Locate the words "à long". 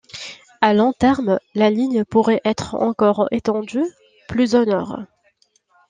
0.61-0.93